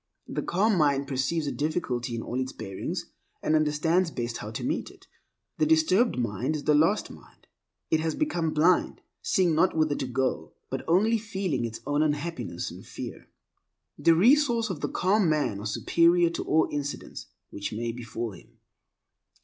[0.27, 3.05] The calm mind perceives a difficulty in all its bearings
[3.43, 5.05] and understands best how to meet it.
[5.59, 7.45] The disturbed mind is the lost mind.
[7.91, 12.71] It has become blind, seeing not whither to go, but only feeling its own unhappiness
[12.71, 13.29] and fear.
[13.95, 18.57] The resources of the calm man are superior to all incidents which may befall him.